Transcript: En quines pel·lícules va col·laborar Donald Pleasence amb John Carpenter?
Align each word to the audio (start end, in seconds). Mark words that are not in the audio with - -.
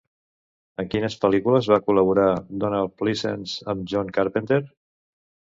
En 0.83 0.87
quines 0.93 1.17
pel·lícules 1.25 1.69
va 1.73 1.77
col·laborar 1.89 2.25
Donald 2.65 2.97
Pleasence 3.03 3.71
amb 3.75 3.87
John 3.93 4.11
Carpenter? 4.19 4.63